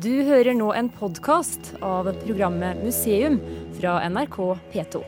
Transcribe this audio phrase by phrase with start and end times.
[0.00, 3.38] Du hører nå en podkast av programmet Museum
[3.76, 4.38] fra NRK
[4.72, 5.02] P2.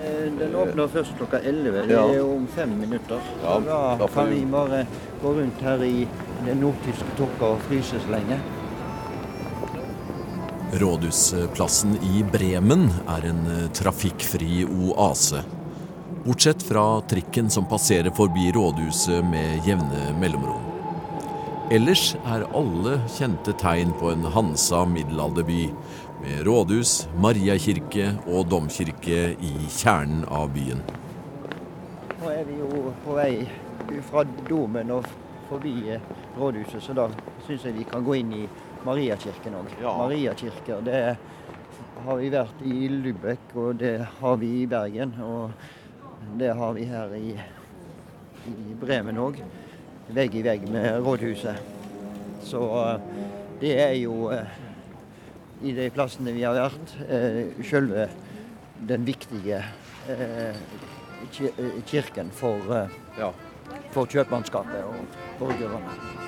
[0.00, 1.86] Eh, Den åpner først klokka 11.
[1.88, 3.20] Det er om fem minutter.
[3.42, 3.58] Ja,
[3.98, 4.86] da kan vi- vi bare
[5.22, 6.06] gå rundt her i
[6.44, 8.38] den nordtyske tåka og fryse så lenge.
[10.72, 15.42] Rådhusplassen i Bremen er en eh, trafikkfri oase.
[16.24, 20.69] Bortsett fra trikken som passerer forbi rådhuset med jevne mellomrom.
[21.70, 25.68] Ellers er alle kjente tegn på en Hansa middelalderby,
[26.18, 30.82] med rådhus, Mariakirke og domkirke i kjernen av byen.
[32.16, 33.46] Nå er vi jo på vei
[34.08, 35.06] fra domen og
[35.46, 36.10] forbi eh,
[36.40, 37.06] rådhuset, så da
[37.46, 38.42] syns jeg vi kan gå inn i
[38.82, 39.70] Mariakirken òg.
[39.78, 39.94] Ja.
[40.02, 41.00] Mariakirker, det
[42.02, 45.14] har vi vært i Lübeck, og det har vi i Bergen.
[45.22, 47.34] Og det har vi her i,
[48.58, 49.44] i Bremen òg.
[50.14, 51.56] Vegg i vegg med rådhuset.
[52.44, 53.00] Så eh,
[53.60, 54.48] det er jo eh,
[55.62, 58.08] i de plassene vi har vært, eh, selve
[58.88, 59.60] den viktige
[61.36, 61.52] ki-
[61.86, 62.88] kirken for,
[63.92, 66.19] for kjøpmannskapet og borgerne.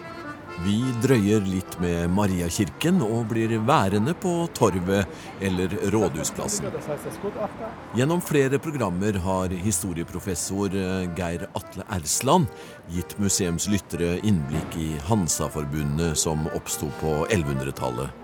[0.63, 5.09] Vi drøyer litt med Mariakirken og blir værende på Torvet
[5.43, 6.69] eller Rådhusplassen.
[7.99, 12.47] Gjennom flere programmer har historieprofessor eh, Geir Atle Ersland
[12.95, 18.15] gitt museumslyttere innblikk i Hansa-forbundet som oppsto på 1100-tallet.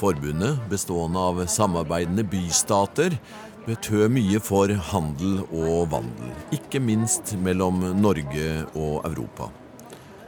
[0.00, 3.18] Forbundet, bestående av samarbeidende bystater,
[3.66, 9.52] betød mye for handel og vandel, ikke minst mellom Norge og Europa.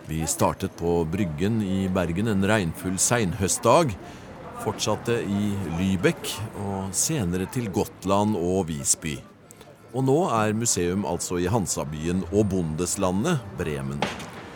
[0.07, 3.95] Vi startet på Bryggen i Bergen en regnfull seinhøstdag.
[4.61, 5.47] Fortsatte i
[5.79, 6.29] Lybekk
[6.61, 9.15] og senere til Gotland og Visby.
[9.97, 14.05] Og nå er museum altså i Hansabyen og bondeslandet Bremen.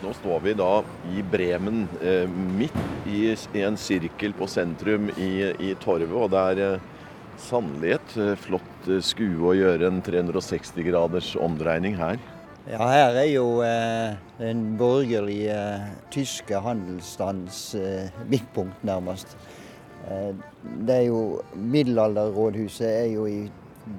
[0.03, 0.71] Nå står vi da
[1.17, 3.33] i Bremen, eh, midt i,
[3.65, 6.13] en sirkel på sentrum i, i Torvet.
[6.13, 6.89] Og det er eh,
[7.41, 12.21] sannelig et eh, flott skue å gjøre en 360 graders omdreining her.
[12.69, 19.31] Ja, her er jo eh, den borgerlige eh, tyske handelsstands eh, midtpunkt, nærmest.
[20.05, 20.35] Eh,
[20.85, 21.21] det er jo
[21.57, 23.39] Middelalderrådhuset er jo i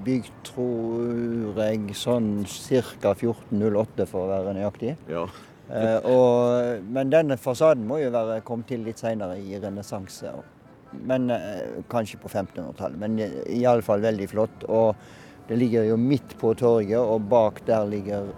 [0.04, 3.10] bygd, tror jeg, sånn ca.
[3.10, 4.92] 1408, for å være nøyaktig.
[5.10, 5.24] Ja.
[5.66, 10.30] Eh, og, men denne fasaden må jo være kommet til litt seinere i renessanse.
[11.10, 13.02] Men eh, Kanskje på 1500-tallet.
[13.02, 14.68] Men iallfall i alle fall veldig flott.
[14.70, 18.30] Og det ligger jo midt på torget, og bak der ligger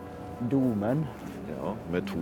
[0.50, 1.04] domen.
[1.52, 2.18] ja med to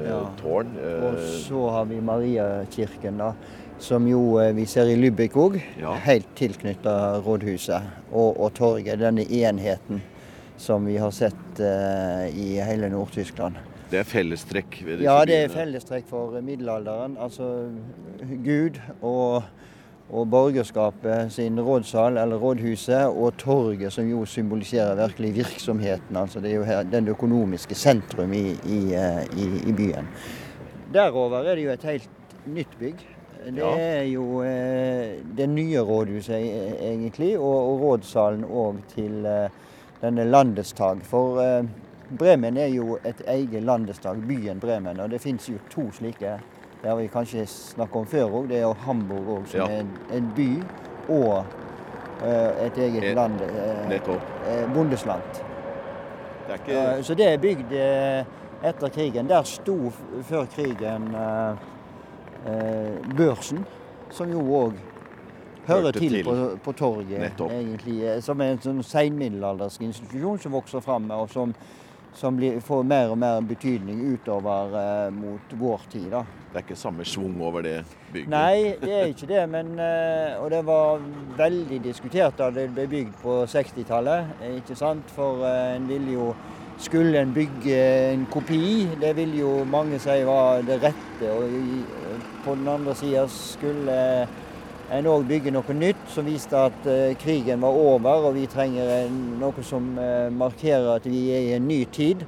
[0.00, 0.22] eh, Ja.
[0.42, 0.72] tårn.
[0.82, 3.32] eh, Og så har vi Mariakirken, da.
[3.78, 5.60] Som jo eh, vi ser i Lübeck òg.
[5.80, 5.94] Ja.
[5.94, 7.82] Helt tilknytta rådhuset
[8.12, 8.98] og, og torget.
[9.00, 10.02] Denne enheten
[10.56, 13.56] som vi har sett uh, i hele Nord-Tyskland.
[13.90, 17.16] det er fellestrekk ved disse Ja, det er fellestrekk for middelalderen.
[17.20, 17.70] Altså
[18.44, 19.42] Gud og,
[20.10, 26.16] og borgerskapet sin rådsal, eller rådhuset, og torget, som jo symboliserer virkelig virksomheten.
[26.16, 30.08] Altså det er jo her, den økonomiske sentrum i, i, eh, i, i byen.
[30.94, 32.10] Derover er det jo et helt
[32.46, 33.06] nytt bygg.
[33.44, 39.48] Det er jo eh, det nye rådhuset e- egentlig, og, og rådssalen òg til eh,
[40.02, 41.02] denne Landestag.
[41.02, 41.40] For
[42.18, 46.38] Bremen er jo et eget landestag, byen Bremen, og det fins jo to slike.
[46.84, 48.48] Det har vi kanskje snakket om før òg.
[48.50, 49.66] Det er jo Hamburg òg, som Ja.
[49.72, 50.48] er en, en by
[51.08, 51.44] og
[52.20, 53.40] uh, et eget Et- land.
[53.40, 54.20] Uh, Nettopp.
[54.48, 55.22] eh, bondesland.
[56.46, 58.24] Det ikke uh, Så det er bygd eh,
[58.68, 59.28] etter krigen.
[59.28, 59.90] Der sto
[60.28, 61.56] før krigen eh,
[62.46, 63.64] eh, børsen,
[64.10, 64.72] som jo òg
[65.66, 66.24] hører til, til.
[66.24, 67.50] På, på torget, Nettopp.
[67.50, 68.02] egentlig.
[68.04, 71.54] eh, Som er en sånn seinmiddelaldersk institusjon som vokser fram, og som,
[72.14, 76.10] som blir, får mer og mer betydning utover eh, mot vår tid.
[76.12, 76.24] da.
[76.54, 77.80] Det er ikke samme schwung over det
[78.12, 78.30] bygget.
[78.30, 79.40] Nei, det er ikke det.
[79.50, 81.02] Men, eh, og det var
[81.36, 84.36] veldig diskutert da det ble bygd på 60-tallet.
[84.42, 85.10] eh, ikke sant?
[85.16, 86.34] For eh, en ville jo
[86.78, 87.76] Skulle en bygge
[88.12, 88.88] en kopi?
[89.00, 91.28] Det vil jo mange si var det rette.
[91.30, 91.52] Og
[92.44, 94.26] på den andre sida skulle
[94.94, 98.90] en òg bygge noe nytt som viste at eh, krigen var over, og vi trenger
[99.00, 102.24] en, noe som eh, markerer at vi er i en ny tid.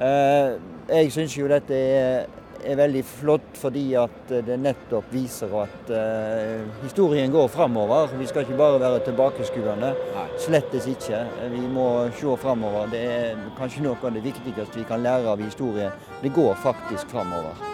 [0.00, 0.58] Eh,
[0.90, 2.26] jeg syns jo dette er,
[2.60, 8.16] er veldig flott fordi at eh, det nettopp viser at uh, historien går framover.
[8.18, 9.94] Vi skal ikke bare være tilbakeskuende.
[10.40, 11.24] Slettes ikke.
[11.54, 12.90] Vi må se framover.
[12.92, 15.92] Det er kanskje noe av det viktigste vi kan lære av historie.
[16.24, 17.69] Det går faktisk framover.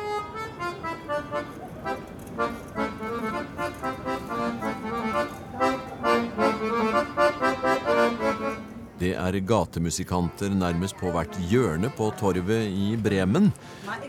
[9.07, 13.53] Det er gatemusikanter nærmest på hvert hjørne på torvet i Bremen.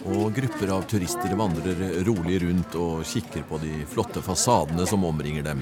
[0.10, 5.46] Og grupper av turister vandrer rolig rundt og kikker på de flotte fasadene som omringer
[5.46, 5.62] dem.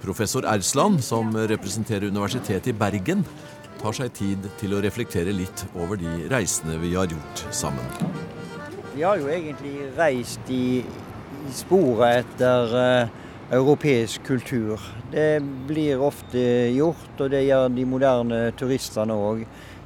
[0.00, 3.26] Professor Ersland, som representerer Universitetet i Bergen,
[3.82, 7.84] tar seg tid til å reflektere litt over de reisene vi har gjort sammen.
[8.94, 14.80] Vi har jo egentlig reist i, i sporet etter uh, europeisk kultur.
[15.10, 16.40] Det blir ofte
[16.74, 19.44] gjort, og det gjør de moderne turistene òg.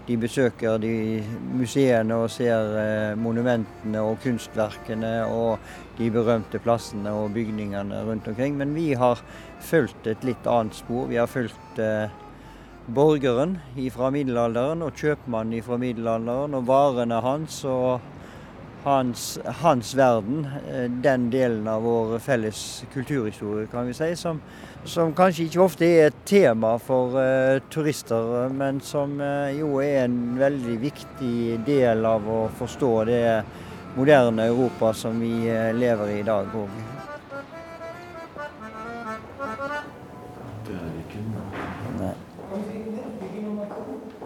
[0.08, 1.20] De besøker de
[1.54, 5.60] museene og ser eh, monumentene og kunstverkene og
[5.98, 8.56] de berømte plassene og bygningene rundt omkring.
[8.58, 9.20] Men vi har
[9.60, 11.06] fulgt et litt annet spor.
[11.12, 12.08] Vi har fulgt eh,
[12.90, 13.58] borgeren
[13.92, 17.60] fra middelalderen og kjøpmannen fra middelalderen og varene hans.
[17.64, 18.00] og
[18.84, 24.40] hans, hans, verden, eh, den delen av vår felles kulturhistorie, kan vi si, som,
[24.84, 30.06] som kanskje ikke ofte er et tema for uh, turister, men som uh, jo er
[30.06, 33.24] en veldig viktig del av å forstå det
[33.98, 36.80] moderne Europa som vi uh, lever i i dag òg.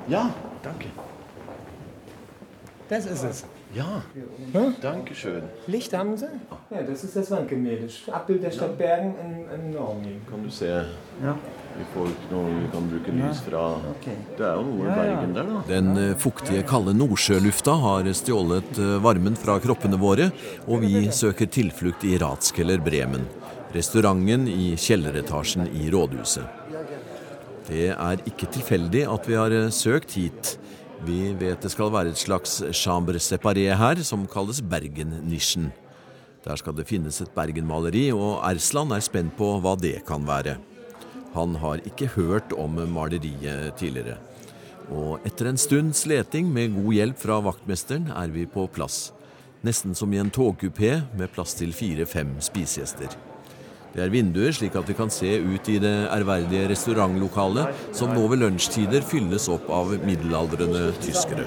[0.06, 0.28] Ja,
[0.62, 0.88] danke.
[2.88, 3.53] Das ist es.
[3.74, 4.02] Ja,
[4.52, 4.72] ja.
[4.80, 5.42] danke schön.
[5.66, 6.26] Licht haben Sie?
[6.70, 7.88] Ja, das ist das Wandgemälde.
[8.12, 10.20] Abbild der Stadt Bergen in, in Norge.
[10.30, 11.34] Kan du se ja.
[11.80, 13.64] i folk når vi kan bruke lys fra
[14.04, 15.62] Det er jo noe i Bergen der, da.
[15.66, 20.30] Den eh, fuktige, kalde nordsjølufta har stjålet eh, varmen fra kroppene våre,
[20.68, 23.26] og vi søker tilflukt i Ratskeller Bremen,
[23.74, 26.62] restauranten i kjelleretasjen i rådhuset.
[27.66, 30.58] Det er ikke tilfeldig at vi har eh, søkt hit.
[31.02, 35.72] Vi vet det skal være et slags chambre séparé her, som kalles Bergen-nisjen.
[36.44, 40.58] Der skal det finnes et Bergen-maleri, og Ersland er spent på hva det kan være.
[41.34, 44.20] Han har ikke hørt om maleriet tidligere.
[44.92, 49.08] Og etter en stunds leting med god hjelp fra vaktmesteren er vi på plass.
[49.64, 53.16] Nesten som i en togkupé med plass til fire-fem spisegjester.
[53.94, 58.24] Det er vinduer, slik at vi kan se ut i det ærverdige restaurantlokalet, som nå
[58.32, 61.46] ved lunsjtider fylles opp av middelaldrende tyskere.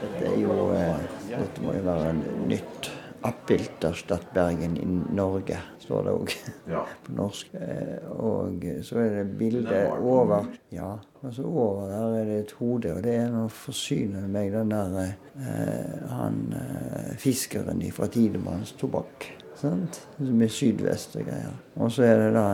[0.00, 2.90] Dette, jo, eh, dette må jo være en nytt
[3.24, 6.34] abbild av Stad Bergen i Norge, står det òg
[7.06, 7.54] på norsk.
[7.62, 12.98] Eh, og så er det bildet over Ja, altså over der er det et hode,
[12.98, 16.42] og det er noe forsyner meg den der eh, han
[17.22, 19.30] fiskeren fra Tidemanns tobakk.
[19.60, 20.00] Sant?
[20.18, 21.54] Med sydvest og greier.
[21.78, 22.46] Og så er det da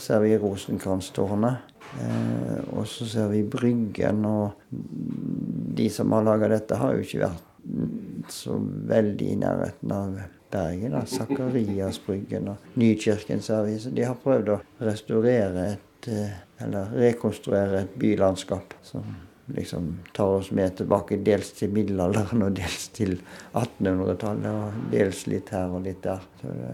[0.00, 1.72] ser vi Rosenkrantztårnet.
[2.00, 4.24] Eh, og så ser vi Bryggen.
[4.28, 4.50] Og
[5.78, 8.58] de som har laga dette, har jo ikke vært så
[8.90, 10.16] veldig i nærheten av
[10.54, 10.96] Bergen.
[11.10, 13.78] Sakariasbryggen og Nykirken ser vi.
[13.80, 18.76] Så de har prøvd å restaurere et eh, Eller rekonstruere et bylandskap.
[18.86, 19.02] som
[19.46, 23.16] liksom tar oss med tilbake dels til middelalderen og dels til
[23.52, 24.50] 1800-tallet.
[24.50, 26.24] Og dels litt her og litt der.
[26.40, 26.68] Så det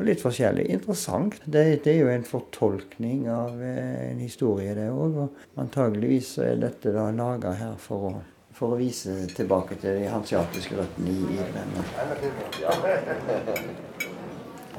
[0.00, 0.66] er litt forskjellig.
[0.72, 1.38] Interessant.
[1.44, 5.18] Det, det, er jo en fortolkning av eh, en historie, det òg.
[5.26, 8.12] Og antageligvis er dette da laga her for å,
[8.56, 11.76] for å, vise tilbake til de hansiatiske røttene i Irland.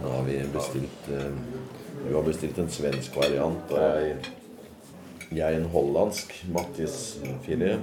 [0.03, 1.29] Nå har vi bestilt eh,
[2.03, 3.69] Du har bestilt en svensk variant.
[3.71, 4.17] og jeg
[5.37, 7.81] jeg en hollandsk mattisfilet.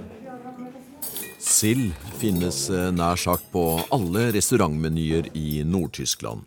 [1.41, 3.63] Sild finnes eh, nær sagt på
[3.93, 6.45] alle restaurantmenyer i Nord-Tyskland.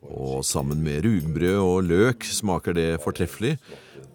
[0.00, 3.58] Og sammen med rugbrød og løk smaker det fortreffelig.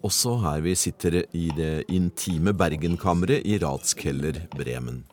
[0.06, 5.04] Også her vi sitter i det intime Bergenkammeret i Ratskeller Bremen.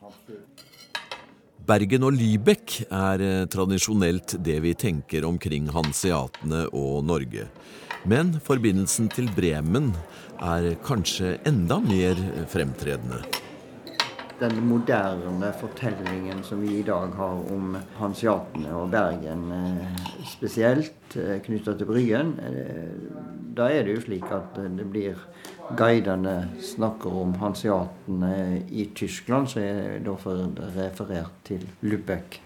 [1.64, 7.48] Bergen og Lybekk er eh, tradisjonelt det vi tenker omkring hanseatene og Norge.
[8.04, 9.94] Men forbindelsen til Bremen
[10.44, 12.20] er kanskje enda mer
[12.52, 13.22] fremtredende.
[14.40, 21.38] Den moderne fortellingen som vi i dag har om hansiatene og Bergen eh, spesielt, eh,
[21.46, 22.90] knytta til Bryen, eh,
[23.56, 25.22] da er det jo slik at det blir
[25.78, 32.40] guidene snakker om hanseatene i Tyskland, så er det referert til Lübeck.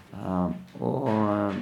[0.80, 1.54] Og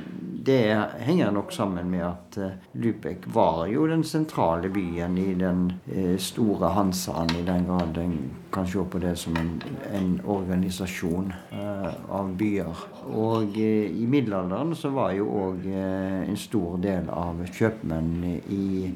[0.46, 5.72] det henger nok sammen med at eh, Lübeck var jo den sentrale byen i den
[5.92, 9.50] eh, store Hansaen, i den grad en kan se på det som en,
[9.92, 12.86] en organisasjon eh, av byer.
[13.10, 18.92] Og i middelalderen så var jo òg en stor del av kjøpmennene i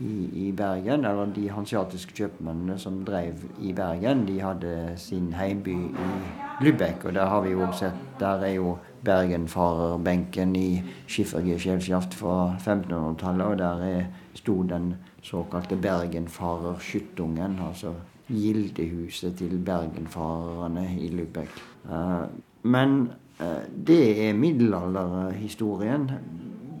[0.00, 5.76] i, i, Bergen, eller de hansiatiske kjøpmennene som drev i Bergen, de hadde sin heimby
[5.88, 6.20] i
[6.60, 7.04] Lübeck.
[7.04, 13.46] Og der har vi jo sett Der er jo Bergenfarerbenken i Schiffergesellschaft fra 1500-tallet.
[13.46, 17.92] Og der er, sto den såkalte Bergenfarerskyttungen, altså
[18.28, 21.60] gildehuset til bergenfarerne i Lübeck.
[21.90, 22.26] Eh,
[22.62, 26.10] men eh, det er middelalderhistorien.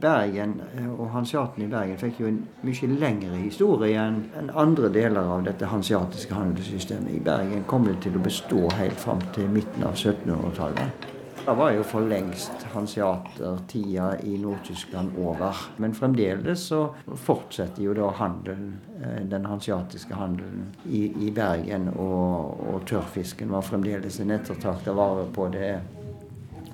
[0.00, 5.32] Bergen eh, og hanseaten i Bergen fikk jo en mye lengre historie enn andre deler
[5.36, 7.14] av dette hanseatiske handelssystemet.
[7.16, 11.12] I Bergen kom det til å bestå helt fram til midten av 1700-tallet.
[11.46, 15.54] Da var jo for lengst hanseatertida i Nord-Tyskland over.
[15.76, 21.92] Men fremdeles så fortsetter jo da handelen, eh, den hanseatiske handelen i, i Bergen.
[21.94, 25.70] Og, og, tørrfisken var fremdeles en ettertrakta vare på det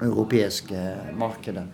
[0.00, 0.81] europeiske
[1.21, 1.67] markedet.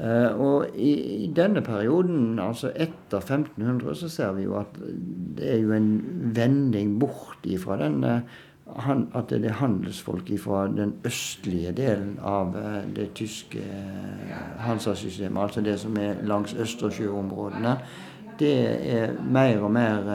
[0.00, 0.92] Uh, og i,
[1.24, 4.78] i, denne perioden, altså etter 1500, så ser vi jo at
[5.36, 5.90] det er jo en
[6.36, 8.22] vending bort ifra denne
[8.70, 13.60] at det er handelsfolk fra den østlige delen av uh, det tyske
[14.62, 17.76] Hansa-systemet, altså det som er langs Østersjøområdene.
[18.40, 18.54] Det
[18.94, 20.08] er mer og mer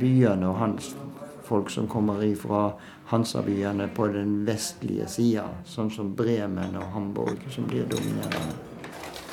[0.00, 2.72] byene og handelsfolk som kommer ifra
[3.12, 8.71] Hansa-byene på den vestlige sida, sånn som Bremen og Hamburg, som blir dominerende.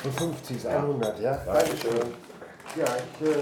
[0.02, 1.38] Von 50 100, ja.
[1.44, 2.08] Dankeschön.
[2.76, 3.34] Ja, ich äh,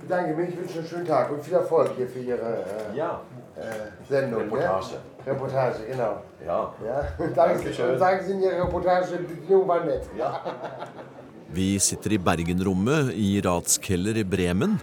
[0.00, 3.20] bedanke mich, wünsche einen schönen Tag und viel Erfolg hier für Ihre äh, ja.
[3.56, 3.62] äh,
[4.08, 4.42] Sendung.
[4.42, 4.94] Reportage.
[5.26, 5.32] Ja?
[5.32, 6.22] Reportage, genau.
[6.46, 6.74] Ja.
[6.86, 7.26] ja.
[7.34, 7.90] Dankeschön.
[7.90, 10.04] Und sagen Sie in Ihrer Reportage, die Bedienung war nett.
[10.16, 10.40] Ja.
[11.52, 14.78] Vi sitter i Bergenrommet i Ratskeller i Bremen.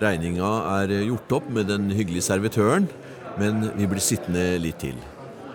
[0.00, 2.88] Regninga er gjort opp med den hyggelige servitøren,
[3.38, 4.98] men vi blir sittende litt til.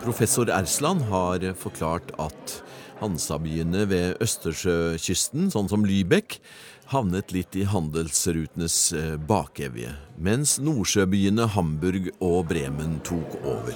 [0.06, 2.62] Professor Ersland har forklart at
[3.01, 6.39] Hansabyene ved Østersjøkysten, sånn som Lybekk,
[6.91, 9.91] havnet litt i handelsrutenes eh, bakevje,
[10.22, 13.75] mens nordsjøbyene Hamburg og Bremen tok over.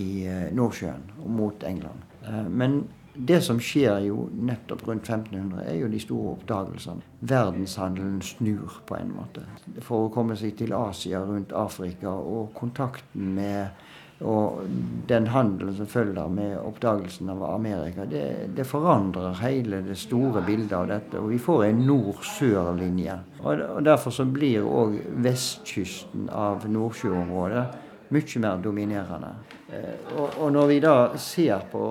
[0.00, 2.04] i eh, Nordsjøen og mot England.
[2.26, 2.80] Eh, men
[3.14, 7.04] det som skjer jo nettopp rundt 1500, er jo de store oppdagelsene.
[7.20, 9.44] Verdenshandelen snur på en måte.
[9.86, 13.84] For å komme seg til Asia, rundt Afrika, og kontakten med
[14.24, 14.60] og
[15.08, 20.72] den handelen som følger med oppdagelsen av Amerika, det, det forandrer hele det store bildet
[20.78, 21.18] av dette.
[21.18, 23.18] Og vi får en nord-sør-linje.
[23.42, 24.94] Og, og, Derfor så blir òg
[25.26, 27.66] vestkysten av Nordsjøområdet
[28.14, 29.32] mye mer dominerende.
[29.72, 31.84] Eh, og, og når vi da ser på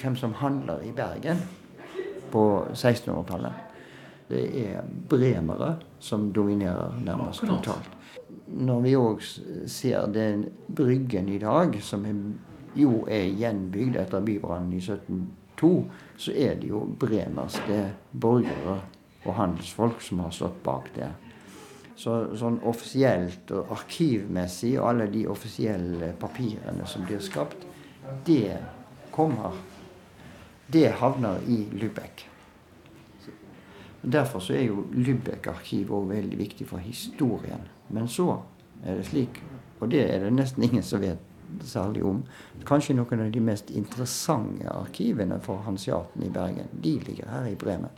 [0.00, 1.42] hvem som handler i Bergen
[2.30, 3.52] på 1600-tallet.
[4.30, 7.90] Det er bremere som dominerer nærmest totalt.
[8.46, 9.24] Når vi òg
[9.70, 12.06] ser den bryggen i dag, som
[12.78, 15.72] jo er gjenbygd etter bybrannen i 1702,
[16.16, 17.80] så er det jo bremerske
[18.12, 18.78] borgere
[19.24, 21.10] og handelsfolk som har stått bak det.
[22.00, 27.66] Så, sånn offisielt og arkivmessig, og alle de offisielle papirene som blir skapt,
[28.24, 28.56] det
[29.12, 29.58] kommer
[30.72, 32.26] det havner i Lübeck.
[34.02, 37.66] Derfor så er jo Lübeck-arkivet òg veldig viktig for historien.
[37.88, 38.38] Men så
[38.84, 39.42] er det slik,
[39.80, 41.18] og det er det nesten ingen som vet
[41.66, 42.22] særlig om,
[42.66, 47.58] kanskje noen av de mest interessante arkivene for Hansiaten i Bergen, de ligger her i
[47.58, 47.90] Bremen.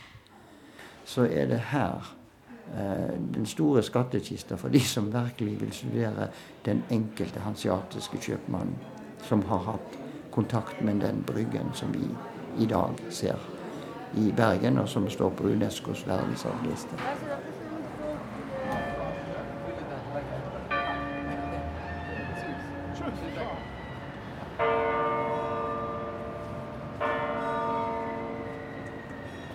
[1.05, 2.13] Så er det her
[2.73, 6.29] eh, den store skattkista for de som virkelig vil studere
[6.65, 8.75] den enkelte hansiatiske kjøpmannen
[9.23, 9.97] som har hatt
[10.33, 12.07] kontakt med den bryggen som vi
[12.59, 13.39] i dag ser
[14.17, 16.99] i Bergen, og som står på Unescos verdensarvliste.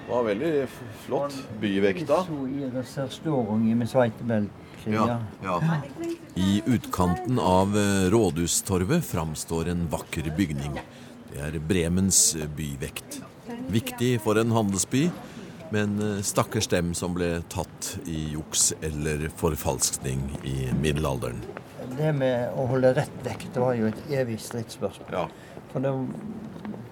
[0.08, 0.52] Det var veldig
[1.04, 2.22] flott byvekt da.
[4.88, 5.58] Ja, ja.
[6.34, 10.78] I utkanten av eh, Rådhustorvet framstår en vakker bygning.
[11.28, 13.20] Det er Bremens byvekt.
[13.72, 15.08] Viktig for en handelsby,
[15.74, 21.42] men eh, stakkars dem som ble tatt i juks eller forfalskning i middelalderen.
[21.98, 25.12] Det med å holde rett vekt var jo et evig stridsspørsmål.
[25.12, 25.26] Ja.
[25.72, 25.92] For det,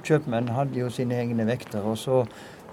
[0.06, 2.22] kjøpmenn hadde jo sine egne vekter, og så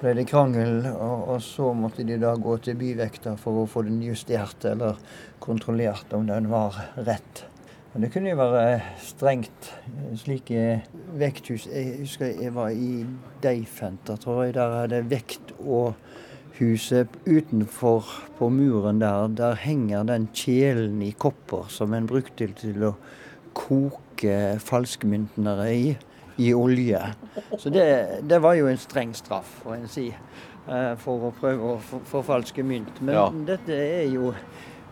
[0.02, 3.86] ble det krangel, og, og, så måtte de da gå til byvekta for å få
[3.88, 5.00] den justert eller
[5.44, 6.78] kontrollert om den var
[7.08, 7.46] rett.
[7.94, 9.68] Og det kunne jo være strengt.
[10.18, 10.82] Slike
[11.18, 13.06] vekthus Jeg husker jeg var i
[13.44, 14.56] Deifenter, tror jeg.
[14.58, 15.94] Der er det vekt og
[16.60, 18.06] huset utenfor
[18.38, 19.28] på muren der.
[19.28, 22.96] Der henger den kjelen i kopper som en brukte til å
[23.54, 25.94] koke falskmyntene i
[26.38, 27.02] i olje.
[27.58, 31.76] Så det, det, var jo en streng straff, får en si, eh, for å prøve
[31.76, 33.02] å forfalske mynt.
[33.02, 33.28] Men ja.
[33.54, 34.34] dette er jo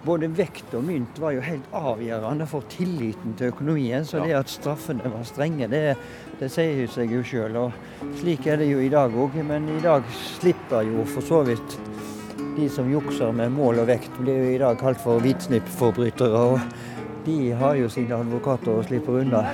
[0.06, 4.06] både vekt og mynt var jo helt avgjørende for tilliten til økonomien.
[4.08, 5.84] Så det at straffene var strenge, det,
[6.40, 7.58] det sier seg jo sjøl.
[7.68, 9.38] Og slik er det jo i dag òg.
[9.48, 10.06] Men i dag
[10.36, 11.78] slipper jo for så vidt
[12.58, 16.48] de som jukser med mål og vekt, blir jo i dag kalt for hvitsnippforbrytere.
[16.56, 19.46] Og de har jo sine advokater og slipper unna.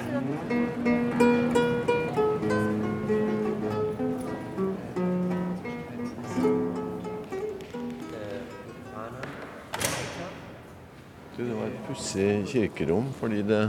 [11.88, 13.62] Pussig kirkerom, fordi det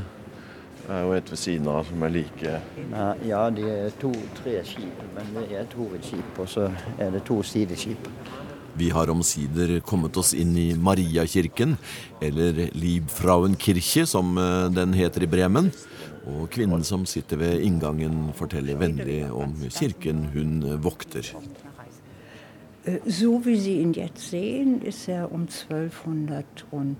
[0.89, 2.55] er jo et ved siden av som er like
[3.29, 7.43] Ja, det er to-tre skip, men det er et hovedskip, og så er det to
[7.43, 8.09] sideskip.
[8.79, 11.77] Vi har omsider kommet oss inn i Mariakirken,
[12.23, 15.73] eller Liebfrauenkirche som eh, den heter i Bremen.
[16.29, 21.33] Og kvinnen som sitter ved inngangen, forteller vennlig om kirken hun vokter.
[22.85, 26.97] Äh, so wie Sie ihn jetzt sehen, ist er um 1200 und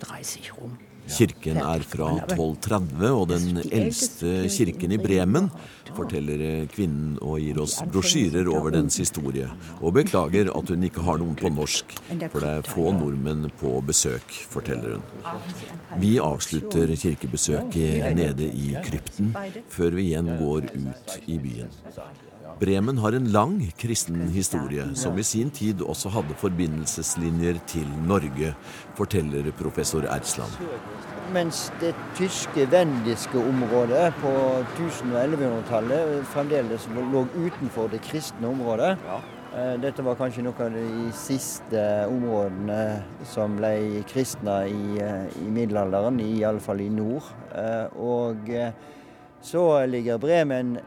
[0.00, 0.78] 30 rom.
[1.08, 5.48] Kirken er fra 1230 og den eldste kirken i Bremen,
[5.96, 9.48] forteller kvinnen og gir oss brosjyrer over dens historie.
[9.80, 11.96] Og beklager at hun ikke har noen på norsk,
[12.28, 15.34] for det er få nordmenn på besøk, forteller hun.
[16.02, 19.32] Vi avslutter kirkebesøket nede i krypten,
[19.72, 21.72] før vi igjen går ut i byen.
[22.60, 28.54] Bremen har en lang kristen historie, som i sin tid også hadde forbindelseslinjer til Norge,
[28.98, 30.56] forteller professor Ersland.
[31.32, 34.32] Mens det tyske vendiske området på
[34.78, 38.96] 1000- og 1100-tallet fremdeles lå utenfor det kristne området.
[39.54, 42.80] Eh, dette var kanskje noen av de siste områdene
[43.28, 47.28] som ble kristna i, middelalderen, i middelalderen, iallfall i nord.
[47.52, 48.50] Eh, og
[49.44, 50.78] så ligger Bremen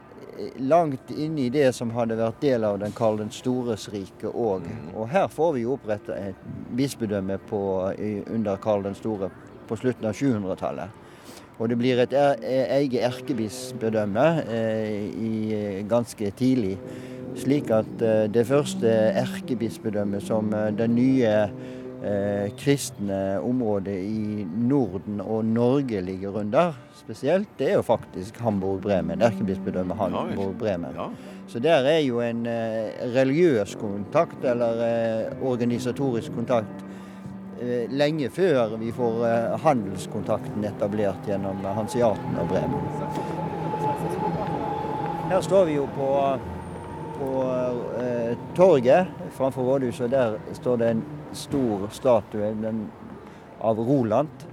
[0.58, 4.66] langt inne i det som hadde vært del av den Karl den stores rike òg.
[4.68, 4.90] Mm.
[4.96, 7.62] Og her får vi jo oppretta et bispedømme på,
[8.32, 9.32] under Karl den store
[9.68, 10.98] på slutten av 700-tallet.
[11.62, 12.40] Og det blir et er,
[12.80, 16.78] eget erkebispedømme eh, ganske tidlig.
[17.38, 18.90] Slik at eh, det første
[19.22, 21.36] erkebispedømmet som eh, den nye
[22.04, 29.22] eh, kristne området i Norden og Norge ligger under spesielt, det er jo faktisk Hamburg-Bremen.
[29.22, 30.96] Erkebispedømmet Hamburg-Bremen.
[30.96, 31.10] Ja.
[31.48, 36.86] Så der er jo en eh, religiøs kontakt, eller eh, organisatorisk kontakt,
[37.62, 42.88] eh, lenge før vi får eh, handelskontakten etablert gjennom Hanseaten og Bremen.
[45.32, 46.12] Her står vi jo på,
[47.20, 47.34] på
[48.00, 50.12] eh, torget framfor rådhuset.
[50.12, 52.86] Der står det en stor statue den,
[53.60, 54.48] av Roland.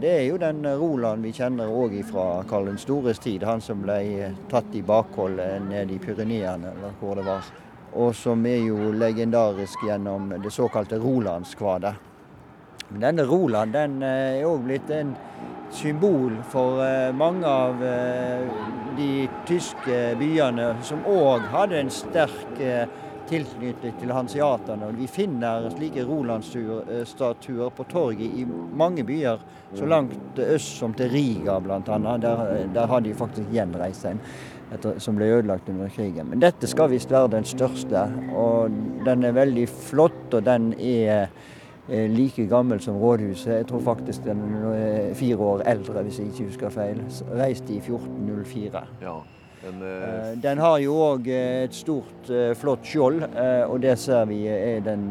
[0.00, 3.44] Det er jo den Roland vi kjenner òg fra Karl den stores tid.
[3.46, 7.46] Han som ble tatt i bakhold nede i Pyreneene, eller hvor det var.
[7.94, 11.94] Og som er jo legendarisk gjennom det såkalte Rolandskvadet.
[12.88, 15.14] Denne Roland den eh, er òg blitt en
[15.74, 18.44] symbol for eh, mange av eh,
[18.98, 22.60] de tyske byene som òg hadde en sterk
[23.28, 24.90] tilknytning til hanseaterne.
[24.98, 28.44] Vi finner slike Roland-statuer på torget i
[28.76, 29.42] mange byer,
[29.74, 31.80] så langt øst som til Riga bl.a.
[32.22, 34.20] Der, der har de faktisk gjenreist seg,
[34.98, 36.30] som ble ødelagt under krigen.
[36.30, 38.72] Men dette skal visst være den største, og
[39.06, 41.28] den er veldig flott, og den er
[41.88, 43.52] like gammel som rådhuset.
[43.58, 44.40] Jeg tror faktisk den
[44.72, 47.02] er fire år eldre, hvis jeg ikke husker feil.
[47.36, 48.84] Reist i 1404.
[49.02, 49.18] Ja.
[49.64, 53.24] Den, eh, eh, den har jo òg eh, et stort, flott skjold,
[53.68, 55.10] og det ser vi er den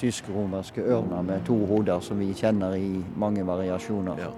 [0.00, 4.18] tysk-romerske ørna med to hoder, som vi kjenner i mange variasjoner.
[4.26, 4.34] Ja.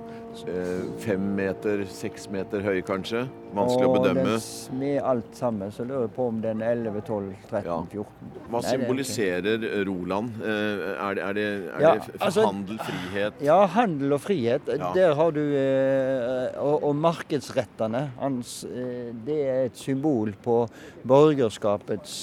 [1.02, 3.24] Fem meter, seks meter høy kanskje?
[3.50, 4.36] Vanskelig og å bedømme.
[4.38, 7.78] Og med alt sammen så lurer jeg på om den er 11, 12, 13, ja.
[7.90, 8.44] 14.
[8.52, 10.38] Hva symboliserer Roland?
[10.44, 13.42] Er det, er det, er ja, det altså, handel, frihet?
[13.42, 14.70] Ja, handel og frihet.
[14.94, 15.42] Der har du
[16.60, 18.60] Og, og markedsrettene hans.
[19.26, 20.62] Det er et symbol på
[21.08, 22.22] borgerskapets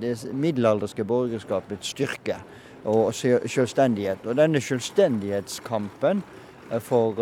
[0.00, 2.38] Det middelalderske borgerskapets styrke
[2.84, 4.26] og selvstendighet.
[4.28, 6.22] Og denne selvstendighetskampen
[6.80, 7.14] for,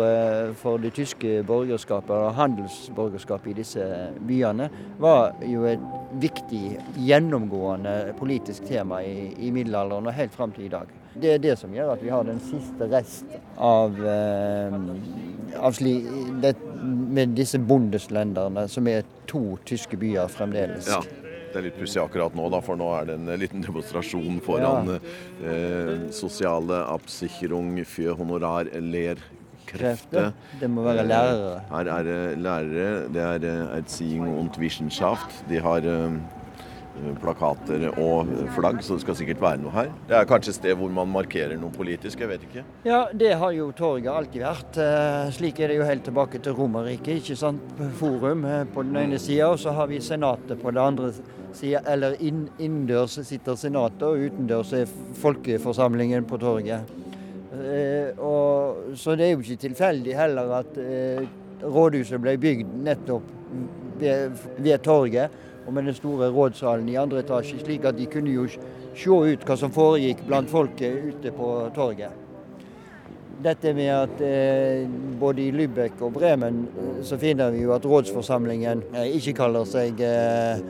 [0.59, 3.85] for det tyske borgerskapet, og handelsborgerskapet i disse
[4.27, 5.83] byene, var jo et
[6.21, 10.91] viktig gjennomgående politisk tema i, i middelalderen og helt fram til i dag.
[11.13, 13.99] Det er det som gjør at vi har den siste rest av,
[15.59, 15.93] av sli,
[16.43, 16.53] det,
[16.83, 20.89] med disse bondeslenderne, som er to tyske byer fremdeles.
[20.91, 21.01] Ja.
[21.53, 24.95] Det er litt pussig akkurat nå, da, for nå er det en liten demonstrasjon foran
[24.95, 24.95] ja.
[25.45, 29.21] eh, Sosiale Absicherung für Honorar Ler
[29.69, 30.31] Krefte.
[30.59, 31.59] Det må være lærere.
[31.69, 32.87] Her er det lærere.
[33.13, 33.45] Det er
[33.77, 35.43] Erziehung und Wissenschaft.
[35.49, 36.17] De har eh,
[37.21, 39.91] plakater og flagg, så det skal sikkert være noe her.
[40.09, 42.63] Det er kanskje et sted hvor man markerer noe politisk, jeg vet ikke.
[42.87, 44.79] Ja, det har jo torget alltid vært.
[44.83, 47.21] Eh, slik er det jo helt tilbake til Romerriket.
[47.21, 47.77] ikke sant?
[47.99, 51.11] Forum eh, på den ene sida, og så har vi Senatet på den andre
[51.53, 51.83] sida.
[51.89, 56.93] Eller innendørs sitter Senatet, og utendørs er folkeforsamlingen på torget.
[57.53, 60.77] Eh, og, så det er jo ikke tilfeldig heller at
[61.63, 63.25] rådhuset ble bygd nettopp
[64.01, 68.33] ved, ved torget og med den store rådsalen i andre etasje, slik at de kunne
[68.33, 72.19] jo se ut hva som foregikk blant folket ute på torget.
[73.43, 74.87] Dette med at eh,
[75.19, 79.67] både i Lübeck og Bremen eh, så finner vi jo at rådsforsamlingen eh, ikke kaller
[79.67, 80.61] seg eh,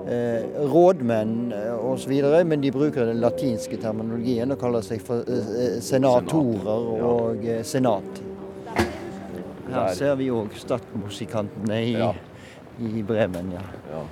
[0.00, 2.12] eh rådmenn eh, osv.,
[2.46, 5.26] men de bruker den latinske terminologien og kaller seg for
[5.82, 8.22] senatorer og senat.
[9.70, 11.98] Her ser vi òg statsmusikantene i,
[12.78, 13.54] i Bremen.
[13.58, 14.08] ja.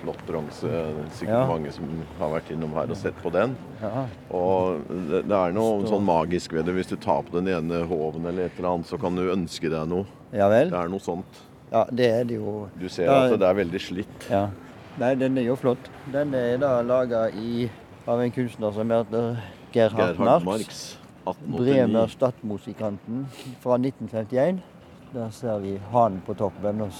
[0.00, 0.70] Flott bronse.
[1.16, 1.42] Sikkert ja.
[1.48, 3.54] mange som har vært innom her og sett på den.
[3.82, 4.06] Ja.
[4.36, 6.74] Og det, det, er noe sånn magisk ved det.
[6.78, 9.72] Hvis du tar på den ene hoven eller et eller annet, så kan du ønske
[9.72, 10.08] deg noe.
[10.36, 10.72] Ja vel?
[10.72, 11.44] Det er noe sånt.
[11.70, 12.64] Ja, det er det jo.
[12.80, 14.28] Du ser da, at det er veldig slitt.
[14.30, 14.48] Ja.
[15.00, 15.90] Nei, den er jo flott.
[16.12, 19.38] Den er da laga av en kunstner som heter
[19.72, 20.82] Gerhard, Gerhard Marx.
[21.46, 23.26] Bremer Stadmusikanten
[23.62, 24.58] fra 1951.
[25.12, 26.90] Der ser vi hanen på toppen og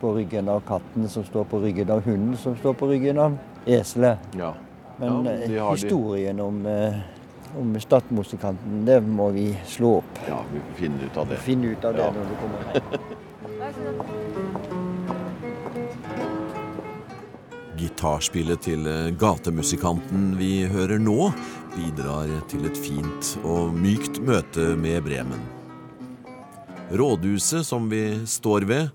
[0.00, 3.36] på ryggen av katten som står på ryggen av hunden som står på ryggen av
[3.62, 4.18] eselet.
[4.34, 4.54] Ja.
[4.98, 6.42] Men ja, de eh, historien de.
[6.42, 6.98] om, eh,
[7.60, 10.18] om Stadmusikanten, det må vi slå opp.
[10.26, 11.36] Ja, vi får finne ut av det.
[11.36, 12.10] Finne ut av det ja.
[12.10, 12.58] når du kommer
[17.78, 21.30] Gitarspillet til eh, gatemusikanten vi hører nå,
[21.78, 25.59] bidrar til et fint og mykt møte med Bremen.
[26.90, 28.88] Rådhuset som vi står ved,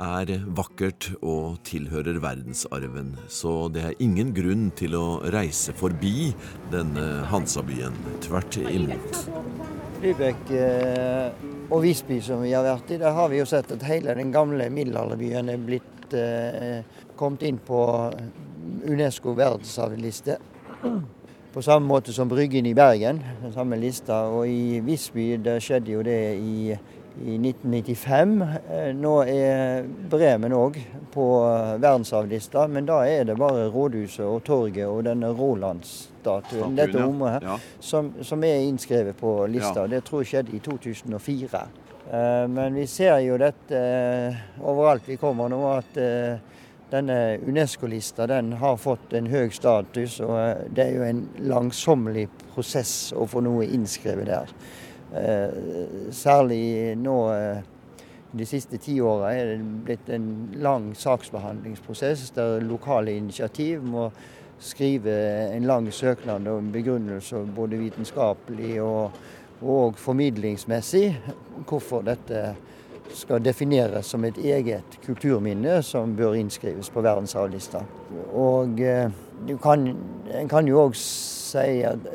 [0.00, 6.34] er vakkert og tilhører verdensarven, så det er ingen grunn til å reise forbi
[6.72, 7.96] denne Hansabyen.
[8.24, 9.22] Tvert imot.
[10.00, 11.32] Lübeck eh,
[11.70, 14.32] og Visby, som vi har vært i, der har vi jo sett at hele den
[14.36, 16.84] gamle middelalderbyen er blitt eh,
[17.16, 17.80] kommet inn på
[18.84, 20.36] Unesco verdensarvliste.
[21.50, 24.22] På samme måte som Bryggen i Bergen, den samme lista.
[24.30, 26.76] Og i Visby der skjedde jo det i
[27.18, 28.42] i 1995.
[28.70, 30.78] Eh, nå er Bremen òg
[31.12, 35.32] på eh, verdensarvlista, men da er det bare rådhuset og torget og denne
[36.76, 37.56] dette området, ja.
[37.80, 39.84] som, som, er innskrevet på lista.
[39.84, 39.90] Ja.
[39.96, 41.64] Det tror jeg skjedde i 2004.
[42.10, 43.82] Eh, men vi ser jo dette
[44.60, 46.00] overalt vi kommer nå, at
[46.90, 53.12] denne Unesco-lista den har fått en høy status, og det er jo en langsommelig prosess
[53.14, 54.54] å få noe innskrevet der.
[55.10, 57.62] Eh, særlig nå eh,
[58.30, 60.28] de siste ti åra er det blitt en
[60.62, 64.06] lang saksbehandlingsprosess der lokale initiativ må
[64.62, 65.16] skrive
[65.56, 69.18] en lang søknad og begrunnelse både vitenskapelig og,
[69.62, 71.08] og formidlingsmessig
[71.66, 72.52] hvorfor dette
[73.10, 77.82] skal defineres som et eget kulturminne som bør innskrives på verdensarvlista.
[78.30, 79.10] Og eh,
[79.62, 79.88] kan,
[80.38, 82.06] en kan jo òg si at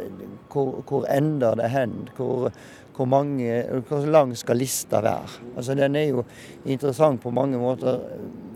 [0.52, 1.98] hvor, hvor ender det hen?
[2.16, 2.52] Hvor,
[2.96, 5.42] hvor, mange, hvor lang skal lista være?
[5.58, 6.24] Altså Den er jo
[6.66, 8.00] interessant på mange måter.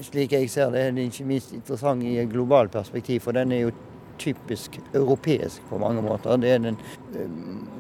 [0.02, 3.20] Slik jeg ser det, er den ikke minst interessant i et globalt perspektiv.
[3.20, 3.72] For den er jo
[4.20, 6.38] typisk europeisk på mange måter.
[6.38, 6.78] Det er den,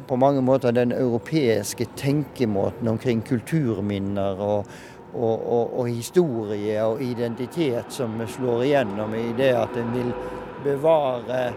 [0.07, 4.65] på mange måter den europeiske tenkemåten omkring kulturminner og,
[5.13, 10.13] og, og, og historie og identitet som slår igjennom i det at en vil
[10.63, 11.49] bevare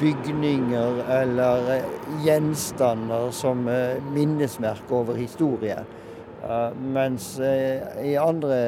[0.00, 1.84] bygninger eller eh,
[2.24, 5.86] gjenstander som eh, minnesmerke over historien.
[6.94, 8.58] Mens eh, i andre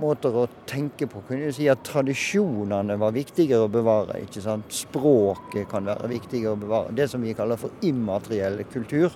[0.00, 4.22] måter å tenke på kunne du si at tradisjonene var viktigere å bevare.
[4.24, 4.72] ikke sant?
[4.72, 6.96] Språket kan være viktigere å bevare.
[6.96, 9.12] Det som vi kaller for immateriell kultur,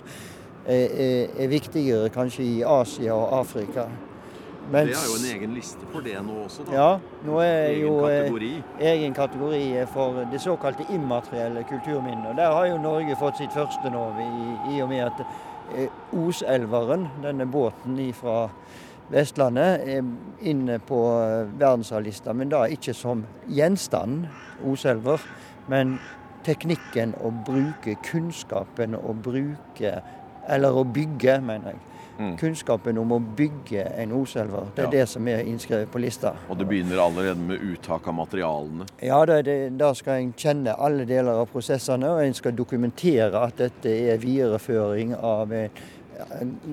[0.65, 3.89] er, er viktigere kanskje i Asia og Afrika.
[4.71, 6.63] Mens, det er jo en egen liste for det nå også?
[6.65, 6.73] da?
[6.73, 6.87] Ja,
[7.25, 8.53] nå er egen jo kategori.
[8.91, 12.37] egen kategori for det såkalte immaterielle kulturminnet.
[12.37, 15.21] Der har jo Norge fått sitt første nå, i, i og med at
[16.13, 18.49] Oselveren, denne båten fra
[19.09, 20.03] Vestlandet, er
[20.41, 20.99] inne på
[21.59, 24.25] verdensarvlista, men da ikke som gjenstand,
[24.65, 25.21] Oselver,
[25.69, 25.99] men
[26.45, 30.01] teknikken å bruke kunnskapen å bruke
[30.47, 31.79] Eller å bygge, mener jeg.
[32.17, 32.37] Mm.
[32.39, 34.69] Kunnskapen om å bygge en Oselver.
[34.75, 34.93] Det er ja.
[34.99, 36.31] det som er innskrevet på lista.
[36.49, 38.87] Og det begynner allerede med uttak av materialene?
[39.03, 43.43] Ja, det, det, da skal en kjenne alle deler av prosessene, og en skal dokumentere
[43.43, 45.83] at dette er videreføring av eh,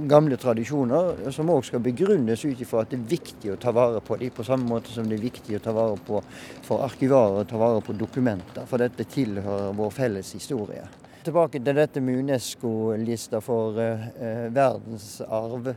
[0.09, 4.02] gamle tradisjoner, som òg skal begrunnes ut ifra at det er viktig å ta vare
[4.05, 6.22] på dem, på samme måte som det er viktig å ta vare på
[6.62, 8.66] for arkivarer å ta vare på dokumenter.
[8.70, 10.87] For dette tilhører vår felles historie.
[11.22, 15.68] Tilbake til dette med Unesco-lista for eh, verdensarv,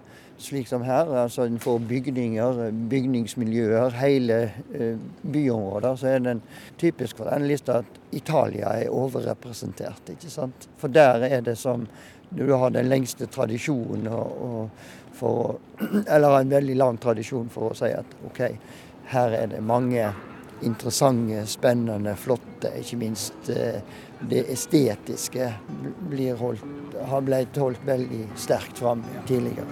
[0.42, 1.12] slik som her.
[1.22, 4.40] Altså for bygninger, bygningsmiljøer, hele
[4.74, 6.00] eh, byområder.
[6.02, 6.42] Så er den
[6.82, 10.10] typisk for denne lista at Italia er overrepresentert.
[10.16, 10.66] ikke sant?
[10.82, 11.88] For der er det som
[12.36, 14.70] Du har den lengste tradisjonen og, og
[15.14, 15.60] for,
[16.14, 18.42] Eller en veldig lang tradisjon for å si at OK,
[19.14, 20.10] her er det mange
[20.62, 23.82] interessante, spennende, flotte, ikke minst eh,
[24.30, 25.52] det estetiske
[26.10, 26.66] blir holdt,
[27.10, 29.68] har blitt holdt veldig sterkt fram tidligere.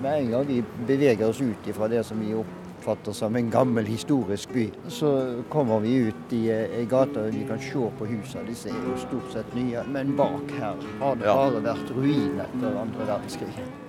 [0.00, 3.88] Med en gang vi beveger oss ut fra det som vi oppfatter som en gammel
[3.88, 8.46] historisk by, så kommer vi ut i ei gate vi kan se på husene.
[8.48, 12.82] Disse er jo stort sett nye, men bak her har det bare vært ruiner etter
[12.86, 13.88] andre verdenskrig.